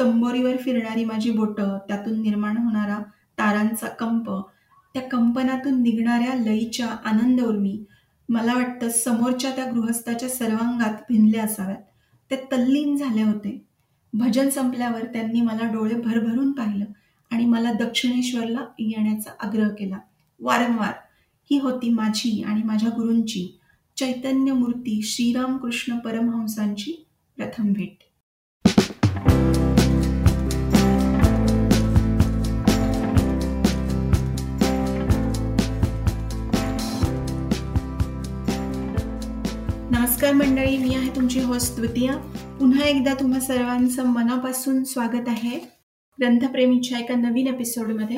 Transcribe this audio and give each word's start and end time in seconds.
तंबोरीवर 0.00 0.56
फिरणारी 0.56 1.04
माझी 1.04 1.30
बोटं 1.30 1.78
त्यातून 1.88 2.22
निर्माण 2.22 2.56
होणारा 2.56 2.98
तारांचा 3.38 3.88
कंप 3.88 4.30
त्या 4.94 5.02
कंपनातून 5.02 5.82
निघणाऱ्या 5.82 6.34
लईच्या 6.34 6.86
आनंद 6.86 7.40
उर्मी 7.40 7.84
मला 8.28 8.54
वाटतं 8.54 8.88
समोरच्या 8.88 9.50
त्या 9.50 9.70
गृहस्थाच्या 9.70 10.28
सर्वांगात 10.28 10.94
भिनल्या 11.10 11.44
असाव्यात. 11.44 11.82
ते 12.30 12.36
तल्लीन 12.36 12.96
झाले 12.96 13.22
होते. 13.22 13.66
भजन 14.12 14.48
संपल्यावर 14.48 15.04
त्यांनी 15.04 15.40
मला 15.40 15.72
डोळे 15.72 15.94
भरभरून 15.94 16.52
पाहिलं 16.52 16.84
आणि 17.30 17.44
मला 17.44 17.72
दक्षिणेश्वरला 17.72 18.64
येण्याचा 18.78 19.30
आग्रह 19.40 19.68
केला. 19.68 19.98
वारंवार 20.40 20.92
ही 21.50 21.58
होती 21.58 21.88
माझी 21.88 22.42
आणि 22.42 22.62
माझ्या 22.62 22.88
गुरूंची 22.88 23.58
चैतन्य 23.96 24.52
मूर्ती 24.52 25.02
श्रीरामकृष्ण 25.02 25.98
परमहंसांची 25.98 27.06
प्रथम 27.36 27.72
भेट. 27.72 28.13
नमस्कार 39.94 40.32
मंडळी 40.32 40.78
मी 40.78 40.94
आहे 40.94 41.16
तुमची 41.16 41.40
होस्ट 41.40 41.76
द्वितीया. 41.76 42.16
पुन्हा 42.60 42.84
एकदा 42.84 43.14
तुम्हा 43.14 43.40
सर्वांचं 43.40 44.06
मनापासून 44.06 44.84
स्वागत 44.84 45.28
आहे 45.28 45.58
ग्रंथप्रेमीच्या 46.20 46.98
एका 46.98 47.14
नवीन 47.14 47.46
एपिसोडमध्ये 47.46 48.16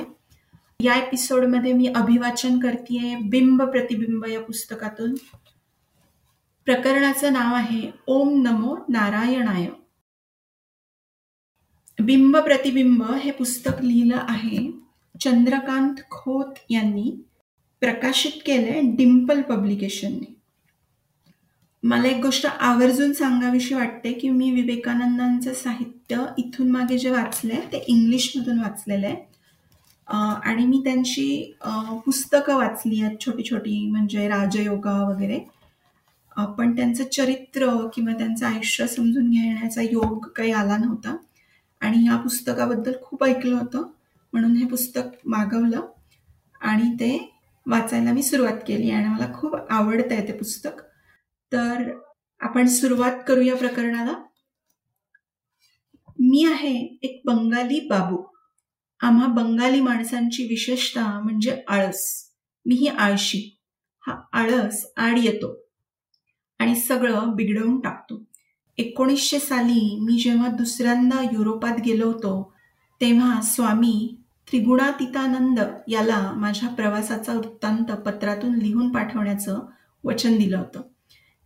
या 0.81 0.95
एपिसोडमध्ये 0.95 1.73
मी 1.73 1.87
अभिवाचन 1.87 2.59
करते 2.59 3.17
बिंब 3.17 3.63
प्रतिबिंब 3.63 4.27
या 4.27 4.41
पुस्तकातून. 4.41 5.15
प्रकरणाचं 6.65 7.33
नाव 7.33 7.55
आहे 7.55 7.91
ओम 8.07 8.43
नमो 8.43 8.77
नारायणाय. 8.89 9.67
बिंब 12.03 12.37
प्रतिबिंब 12.37 13.03
हे 13.03 13.31
पुस्तक 13.31 13.85
लिहिलं 13.85 14.19
आहे 14.29 14.73
चंद्रकांत 15.21 15.95
खोत 16.11 16.55
यांनी 16.71 17.25
प्रकाशित 17.81 18.33
केलंय 18.47 18.81
डिम्पल 18.85 19.43
पब्लिकेशनने. 19.43 20.36
मला 21.87 22.09
एक 22.09 22.21
गोष्ट 22.23 22.47
आवर्जून 22.47 23.13
सांगावीशी 23.13 23.75
वाटते 23.75 24.13
की 24.13 24.29
मी 24.29 24.51
विवेकानंदांचं 24.51 25.53
साहित्य 25.55 26.25
इथून 26.39 26.71
मागे 26.71 26.97
जे 26.99 27.11
वाचलं 27.11 27.53
आहे 27.55 27.73
ते 27.73 27.83
इंग्लिशमधून 27.89 28.59
वाचलेलं 28.59 29.07
आहे 29.07 29.15
आणि 30.49 30.65
मी 30.67 30.81
त्यांची 30.85 31.27
पुस्तकं 32.07 32.57
वाचली 32.57 33.01
आहेत 33.03 33.17
छोटी 33.21 33.43
छोटी 33.51 33.79
म्हणजे 33.91 34.27
राजयोगा 34.29 34.95
वगैरे. 35.03 35.39
पण 36.59 36.75
त्यांचं 36.77 37.05
चरित्र 37.13 37.71
किंवा 37.95 38.13
त्यांचं 38.19 38.47
आयुष्य 38.47 38.87
समजून 38.87 39.31
घेण्याचा 39.31 39.83
योग 39.83 40.27
काही 40.37 40.53
आला 40.53 40.77
नव्हता. 40.77 41.17
आणि 41.83 42.03
ह्या 42.05 42.17
पुस्तकाबद्दल 42.17 42.93
खूप 43.03 43.25
ऐकलं 43.25 43.57
होतं 43.57 43.87
म्हणून 44.33 44.57
हे 44.57 44.67
पुस्तक 44.67 45.17
मागवलं. 45.27 45.87
आणि 46.61 46.91
ते 47.01 47.17
वाचायला 47.67 48.13
मी 48.13 48.23
सुरुवात 48.23 48.59
केली 48.67 48.91
आणि 48.91 49.09
मला 49.09 49.33
खूप 49.35 49.57
आवडतं 49.57 50.15
आहे 50.15 50.27
ते 50.29 50.33
पुस्तक. 50.39 50.83
तर 51.53 52.01
आपण 52.41 52.67
सुरुवात 52.67 53.13
करूया 53.29 53.57
प्रकरणाला. 53.57 54.13
मी 56.19 56.45
आहे 56.45 56.99
एक 57.03 57.23
बंगाली 57.25 57.81
बाबू. 57.81 58.23
आम्हा 59.01 59.27
बंगाली 59.27 59.81
माणसांची 59.81 60.43
विशेषता 60.43 61.21
म्हणजे 61.21 61.63
आळस. 61.69 62.31
मी 62.67 62.75
ही 62.75 62.87
आळशी. 62.87 63.59
हा 64.07 64.21
आळस 64.33 64.87
आड 64.97 65.19
येतो. 65.19 65.65
आणि 66.59 66.77
सगळं 66.77 67.35
बिघडवून 67.35 67.81
टाकतो. 67.81 68.25
एकोणीसशे 68.79 69.39
साली 69.39 69.99
मी 70.01 70.19
जेव्हा 70.19 70.49
दुसऱ्यांदा 70.49 71.23
युरोपात 71.23 71.81
गेलो 71.81 72.07
होतो 72.07 72.55
तेव्हा 73.01 73.41
स्वामी 73.41 74.17
त्रिगुणातीतानंद 74.51 75.61
याला 75.89 76.33
माझ्या 76.37 76.69
प्रवासाचा 76.69 77.33
वृत्तांत 77.33 77.85
पत्रातून 77.85 78.55
लिहून 78.55 78.93
पाठवण्याचं 78.93 79.61
वचन 80.05 80.37
दिलं 80.37 80.59
होतं. 80.59 80.83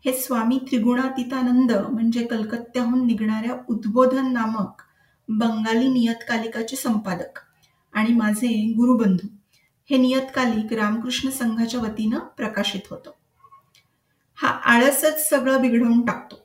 हे 0.04 0.12
स्वामी 0.12 0.58
त्रिगुणातीतानंद 0.58 1.72
म्हणजे 1.72 2.26
कलकत्त्याहून 2.26 3.06
निघणाऱ्या 3.06 3.56
उद्बोधन 3.68 4.32
नामक 4.32 4.82
बंगाली 5.28 5.88
नियतकालिकाचे 5.88 6.76
संपादक 6.76 7.38
आणि 7.92 8.14
माझे 8.14 8.72
गुरुबंधू. 8.76 9.26
हे 9.90 9.96
नियतकालिक 9.96 10.72
रामकृष्ण 10.72 11.30
संघाच्या 11.30 11.80
वतीनं 11.80 12.18
प्रकाशित 12.18 12.80
होतं. 12.90 13.10
हा 14.34 14.48
आळसच 14.48 15.28
सगळं 15.28 15.60
बिघडवून 15.60 16.00
टाकतो. 16.06 16.36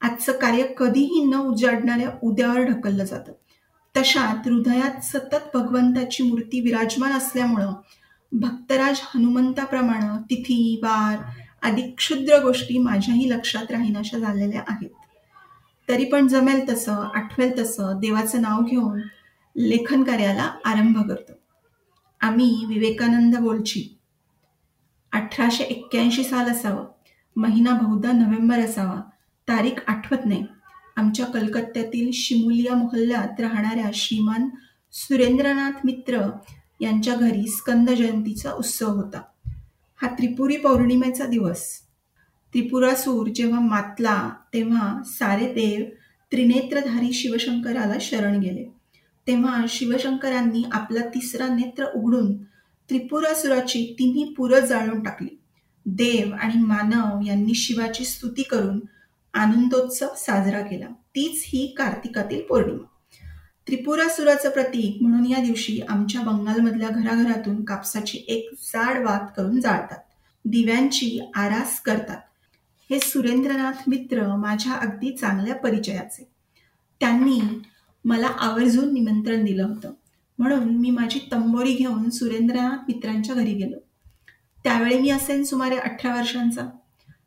आजचं 0.00 0.32
कार्य 0.32 0.62
कधीही 0.78 1.24
न 1.24 1.34
उजाडणाऱ्या 1.34 2.10
उद्यावर 2.22 2.58
ढकललं 2.58 3.04
जातं. 3.04 3.32
तशात 3.96 4.48
हृदयात 4.48 5.00
सतत 5.04 5.56
भगवंताची 5.56 6.22
मूर्ती 6.22 6.60
विराजमान 6.60 7.12
असल्यामुळं 7.12 7.72
भक्तराज 8.32 9.00
हनुमंताप्रमाणे 9.14 10.22
तिथी 10.30 10.80
वार 10.82 11.18
आदी 11.64 11.82
क्षुद्र 11.82 12.42
गोष्टी 12.42 12.78
माझ्याही 12.78 13.30
लक्षात 13.30 13.70
राहीनाशा 13.70 14.18
झालेल्या 14.18 14.62
आहेत. 14.68 14.90
तरी 15.88 16.04
पण 16.04 16.28
जमेल 16.28 16.68
तसं 16.68 16.92
आठवेल 16.92 17.58
तसं 17.58 17.98
देवाचं 18.00 18.42
नाव 18.42 18.60
घेऊन 18.60 19.00
लेखन 19.56 20.02
कार्याला 20.02 20.52
आरंभ 20.64 21.08
करतो. 21.08 21.32
आम्ही 22.20 22.64
विवेकानंद 22.68 23.36
बोलची. 23.36 23.98
अठराशे 25.12 25.64
एक्क्याऐंशी 25.64 26.24
साल 26.24 26.50
असावं. 26.50 26.86
महिना 27.36 27.70
बहुधा 27.70 28.12
नोव्हेंबर 28.12 28.58
असावा. 28.58 29.00
तारीख 29.48 29.80
आठवत 29.86 30.26
नाही. 30.26 30.46
आमच्या 30.96 31.26
कलकत्त्यातील 31.26 32.10
शिमुलिया 32.12 32.74
मोहल्ल्यात 32.74 33.40
राहणाऱ्या 33.40 33.90
श्रीमान 33.94 34.48
सुरेंद्रनाथ 34.92 35.72
मित्र 35.84 36.30
यांच्या 36.80 37.14
घरी 37.14 37.46
स्कंद 37.46 37.90
जयंतीचा 37.90 38.52
उत्सव 38.52 38.88
होता. 38.88 39.22
हा 40.02 40.08
त्रिपुरी 40.08 40.56
पौर्णिमेचा 40.56 41.26
दिवस. 41.26 41.78
त्रिपुरासूर 42.52 43.26
जेव्हा 43.26 43.60
मातला 43.60 44.30
तेव्हा 44.54 45.02
सारे 45.06 45.52
देव 45.52 45.84
त्रिनेत्रधारी 46.32 47.12
शिवशंकराला 47.12 47.94
शरण 48.00 48.40
गेले. 48.40 48.64
तेव्हा 49.26 49.64
शिवशंकरांनी 49.68 50.64
आपला 50.72 51.00
तिसरा 51.00 51.54
नेत्र 51.54 51.84
उघडून 51.94 52.42
त्रिपुरासुराची 52.88 53.96
तिन्ही 53.98 54.34
पुरं 54.36 54.60
जाळून 54.60 55.02
टाकली. 55.02 55.40
देव 55.86 56.34
आणि 56.34 56.62
मानव 56.62 57.20
यांनी 57.26 57.54
शिवाची 57.54 58.04
स्तुती 58.04 58.42
करून 58.42 58.80
आनंदोत्सव 59.34 60.06
साजरा 60.16 60.60
केला. 60.60 60.86
तीच 60.86 61.42
ही 61.46 61.74
कार्तिकातील 61.78 62.40
पौर्णिमा. 62.48 62.86
त्रिपुरासुराचं 63.66 64.50
प्रतीक 64.50 65.02
म्हणून 65.02 65.26
या 65.26 65.44
दिवशी 65.44 65.80
आमच्या 65.88 66.20
बंगालमधल्या 66.20 66.88
घराघरातून 66.88 67.64
कापसाची 67.64 68.24
एक 68.28 68.50
जाड 68.52 69.04
वात 69.04 69.20
करून 69.36 69.60
जाळतात. 69.60 69.98
दिव्यांची 70.44 71.30
आरास 71.34 71.80
करतात. 71.80 72.20
हे 72.90 73.00
सुरेंद्रनाथ 73.00 73.72
मित्र 73.86 74.36
माझ्या 74.36 74.72
अगदी 74.72 75.10
चांगल्या 75.10 75.54
परिचयाचे. 75.54 76.28
त्यांनी 77.00 77.40
मला 78.04 78.26
आवर्जून 78.26 78.94
निमंत्रण 78.94 79.44
दिलं 79.44 79.64
होतं. 79.64 79.92
म्हणून 80.38 80.64
मी 80.64 80.90
माझी 80.90 81.28
तंबोरी 81.32 81.72
घेऊन 81.72 82.10
सुरेंद्रनाथ 82.10 82.76
मित्रांच्या 82.88 83.34
घरी 83.34 83.54
गेलो. 83.54 83.76
त्यावेळी 84.64 84.98
मी 84.98 85.10
असेन 85.10 85.44
सुमारे 85.44 85.76
अठरा 85.76 86.16
वर्षांचा. 86.16 86.70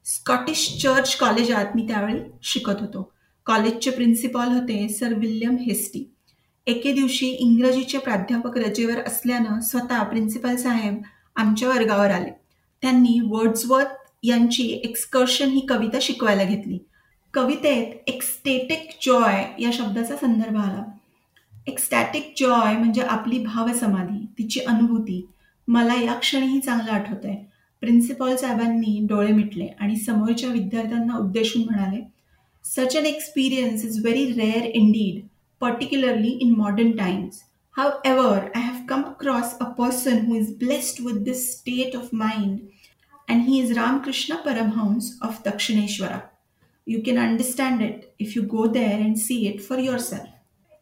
स्कॉटिश 0.05 0.81
चर्च 0.81 1.15
कॉलेजात 1.15 1.65
मी 1.75 1.87
त्यावेळी 1.87 2.19
शिकत 2.43 2.73
होतो. 2.79 3.13
कॉलेजचे 3.45 3.91
प्रिन्सिपॉल 3.91 4.47
होते 4.47 4.89
सर 4.89 5.13
विल्यम 5.13 5.55
हेस्टी. 5.55 6.13
एके 6.67 6.91
दिवशी 6.93 7.27
इंग्रजीचे 7.29 7.97
प्राध्यापक 7.97 8.57
रजेवर 8.57 8.99
असल्यानं 9.07 9.59
स्वतः 9.59 10.03
प्रिन्सिपल 10.03 10.55
साहेब 10.55 11.01
आमच्या 11.35 11.69
वर्गावर 11.69 12.11
आले. 12.11 12.29
त्यांनी 12.83 13.19
वर्ड्सवर्थ 13.27 13.95
यांची 14.23 14.67
एक्सकर्शन 14.83 15.49
ही 15.49 15.59
कविता 15.59 15.97
शिकवायला 16.01 16.43
घेतली. 16.43 16.77
कवितेत 17.33 18.09
एक्स्टेटिक 18.09 18.89
जॉय 19.01 19.43
या 19.59 19.69
शब्दाचा 19.73 20.15
संदर्भ 20.15 20.57
आला. 20.57 20.83
एक्स्टॅटिक 21.67 22.33
जॉय 22.37 22.77
म्हणजे 22.77 23.01
आपली 23.01 23.39
भावसमाधी 23.39 24.25
तिची 24.37 24.59
अनुभूती. 24.59 25.25
मला 25.67 26.01
या 26.01 26.13
क्षणीही 26.13 26.59
चांगलं 26.59 26.91
आठवत 26.91 27.25
आहे 27.25 27.35
प्रिन्सिपॉल 27.81 28.35
साहेबांनी 28.35 28.99
डोळे 29.09 29.31
मिटले 29.31 29.67
आणि 29.79 29.95
समोरच्या 29.95 30.49
विद्यार्थ्यांना 30.49 31.17
उद्देशून 31.17 31.63
म्हणाले 31.63 32.01
such 32.65 32.95
an 32.97 33.05
experience 33.05 33.85
is 33.85 33.99
very 34.01 34.25
rare 34.33 34.65
indeed 34.65 35.26
particularly 35.61 36.29
in 36.29 36.55
modern 36.55 36.91
times. 36.91 37.43
However, 37.79 38.51
I 38.55 38.59
have 38.59 38.87
come 38.91 39.05
across 39.05 39.53
a 39.53 39.65
a 39.65 39.75
person 39.79 40.25
is 40.41 40.51
blessed 40.63 41.05
with 41.05 41.25
this 41.25 41.39
state 41.39 41.51
state 41.51 41.95
of 41.95 42.09
mind 42.13 42.59
he 43.29 43.63
is 43.65 43.77
Ramakrishna 43.77 44.35
Paramhans 44.35 45.09
Paramhans 45.19 45.19
of 45.21 45.43
You 46.89 47.03
you 47.05 47.17
understand 47.17 47.81
it 47.81 47.95
if 47.95 48.27
if 48.27 48.37
you 48.37 48.43
go 48.43 48.65
and 48.73 49.17
see 49.17 49.53
it 49.53 49.61
for 49.61 49.85
for 49.85 50.17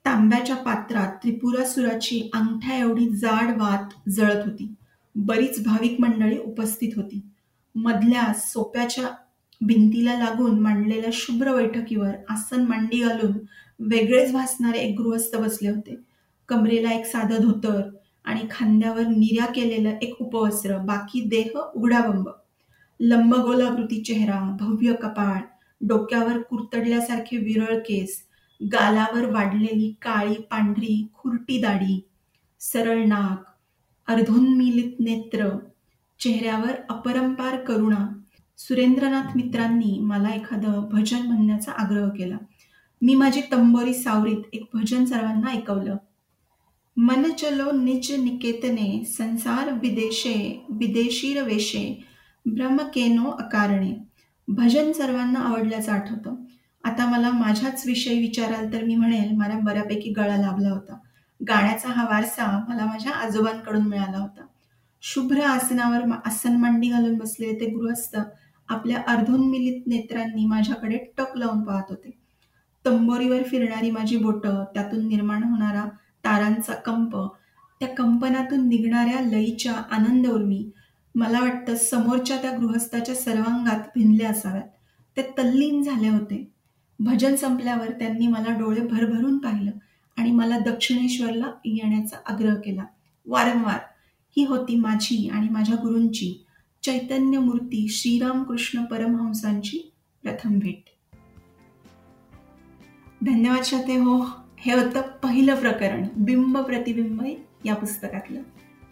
तांब्याच्या 0.05 0.55
पात्रात 0.55 1.07
त्रिपुरासुराची 1.07 2.29
अंगठ्या 2.33 2.77
एवढी 2.77 3.09
जाड 3.09 3.61
वात 3.61 4.09
जळत 4.09 4.45
होती. 4.45 4.75
बरीच 5.15 5.65
भाविक 5.65 6.01
मंडळी 6.01 6.37
उपस्थित 6.37 6.89
होती. 6.95 7.21
मधल्या 7.75 8.33
सोप्याच्या 8.33 9.05
भिंतीला 9.61 10.13
लागून 10.13 10.59
मांडलेल्या 10.59 11.09
शुभ्र 11.13 11.55
बैठकीवर 11.55 12.11
आसन 12.29 12.65
मांडी 12.65 12.99
घालून 12.99 13.33
वेगळेच 13.79 14.31
भासणारे 14.33 14.77
एक 14.77 14.99
गृहस्थ 14.99 15.37
बसले 15.37 15.69
होते. 15.69 15.95
कमरेला 16.47 16.91
एक 16.91 17.05
साधं 17.05 17.41
धोतर 17.41 17.81
आणि 18.25 18.41
खांद्यावर 18.51 19.05
निर्या 19.07 19.45
केलेलं 19.45 19.97
एक 20.01 20.21
उपवस्त्र 20.21 20.77
बाकी 20.77 21.21
देह 21.21 21.57
उघडाबंब. 21.75 22.29
लंबगोलाकृती 22.99 24.03
चेहरा 24.03 24.57
भव्य 24.59 24.93
कपाळ 24.93 25.39
डोक्यावर 25.81 26.41
कुरतडल्यासारखे 26.41 27.37
विरळ 27.37 27.79
केस 27.79 28.21
गालावर 28.73 29.31
वाढलेली 29.31 29.95
काळी 30.01 30.33
पांढरी 30.33 31.07
खुरटी 31.13 31.61
दाढी 31.61 32.07
सरळ 32.59 33.05
नाक 33.05 33.43
अर्धोन्मिलित 34.07 34.99
नेत्र 34.99 35.49
चेहऱ्यावर 36.19 36.71
अपरंपार 36.89 37.59
करुणा. 37.63 38.07
सुरेंद्रनाथ 38.57 39.35
मित्रांनी 39.35 39.99
मला 39.99 40.29
एखादं 40.29 40.89
भजन 40.91 41.21
म्हणण्याचा 41.21 41.71
आग्रह 41.71 42.09
केला. 42.09 42.37
मी 43.01 43.15
माझी 43.15 43.41
तंबोरी 43.41 43.93
सावरीत 43.93 44.43
एक 44.53 44.69
भजन 44.73 45.05
सर्वांना 45.05 45.51
ऐकवलं. 45.51 45.97
मन 46.97 47.31
चलो 47.31 47.71
निज 47.71 48.11
निकेतने 48.11 49.03
संसार 49.05 49.71
विदेशे 49.71 50.65
विदेशीर 50.69 51.43
वेशे 51.43 52.03
ब्रह्मकेनो 52.45 53.29
अकारणे. 53.29 53.93
भजन 54.47 54.91
सर्वांना 54.91 55.39
आवडल्याचं 55.39 55.91
आठवतं. 55.91 56.35
आता 56.83 57.09
मला 57.09 57.29
माझ्याच 57.29 57.83
विषयी 57.85 58.19
विचाराल 58.19 58.73
तर 58.73 58.83
मी 58.83 58.95
म्हणेल 58.95 59.31
मला 59.31 59.59
बऱ्यापैकी 59.59 60.09
गळा 60.09 60.37
लाभला 60.37 60.69
होता. 60.69 60.97
गाण्याचा 61.47 61.89
हा 61.89 62.03
वारसा 62.03 62.65
मला 62.69 62.85
माझ्या 62.85 63.11
आजोबांकडून 63.11 63.87
मिळाला 63.87 64.17
होता. 64.17 64.45
शुभ्र 65.01 65.41
आसनावर 65.41 66.11
आसन 66.25 66.55
मांडी 66.55 66.89
घालून 66.89 67.17
बसलेले 67.17 67.59
ते 67.59 67.65
गृहस्थ 67.65 68.17
आपल्या 68.69 69.03
अर्धोन्मिलित 69.07 69.87
नेत्रांनी 69.87 70.45
माझ्याकडे 70.45 70.97
टक 71.17 71.37
लावून 71.37 71.63
पाहत 71.63 71.83
होते. 71.89 72.24
तंबोरीवर 72.85 73.43
फिरणारी 73.43 73.91
माझी 73.91 74.17
बोटं 74.17 74.63
त्यातून 74.73 75.07
निर्माण 75.07 75.43
होणारा 75.43 75.85
तारांचा 76.23 76.73
कंप 76.73 77.17
त्या 77.79 77.87
कंपनातून 77.87 78.67
निघणाऱ्या 78.67 79.21
लईच्या 79.21 79.73
आनंद 79.73 80.27
उर्मी 80.27 80.69
मला 81.15 81.39
वाटतं 81.39 81.75
समोरच्या 81.75 82.37
त्या 82.37 82.51
गृहस्थाच्या 82.51 83.15
सर्वांगात 83.15 83.79
भिनले 83.95 84.23
असाव्यात. 84.23 84.67
ते 85.17 85.21
तल्लीन 85.37 85.83
झाले 85.83 86.09
होते. 86.09 86.51
भजन 86.99 87.35
संपल्यावर 87.35 87.91
त्यांनी 87.91 88.27
मला 88.27 88.57
डोळे 88.57 88.81
भरभरून 88.81 89.37
पाहिलं 89.37 89.71
आणि 90.17 90.31
मला 90.31 90.59
दक्षिणेश्वरला 90.59 91.51
येण्याचा 91.65 92.17
आग्रह 92.25 92.55
केला. 92.55 92.83
वारंवार 93.25 93.79
ही 94.37 94.45
होती 94.45 94.75
माझी 94.75 95.29
आणि 95.29 95.49
माझ्या 95.49 95.75
गुरूंची 95.75 96.45
चैतन्य 96.83 97.39
मूर्ती 97.39 97.87
श्रीरामकृष्ण 97.87 98.85
परमहंसांची 98.85 99.91
प्रथम 100.23 100.59
भेट. 100.59 100.94
धन्यवाद 103.25 103.63
शाते 103.63 103.95
हो. 103.95 104.15
हे 104.59 104.73
होतं 104.73 105.01
पहिलं 105.23 105.59
प्रकरण 105.59 106.05
बिंब 106.25 106.57
प्रतिबिंब 106.57 107.21
या 107.65 107.75
पुस्तकातलं. 107.75 108.41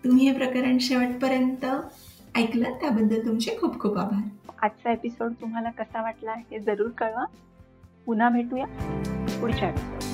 तुम्ही 0.03 0.27
हे 0.27 0.33
प्रकरण 0.37 0.77
शेवटपर्यंत 0.81 1.65
ऐकलं 2.35 2.73
त्याबद्दल 2.81 3.25
तुमचे 3.25 3.57
खूप 3.59 3.79
खूप 3.79 3.97
आभार. 3.97 4.23
आजचा 4.63 4.91
एपिसोड 4.91 5.33
तुम्हाला 5.41 5.69
कसा 5.79 6.01
वाटला 6.01 6.33
हे 6.51 6.59
जरूर 6.59 6.89
कळवा. 6.97 7.25
पुन्हा 8.05 8.29
भेटूया 8.29 8.65
पुढच्या 9.39 9.69
एपिसोड 9.69 10.12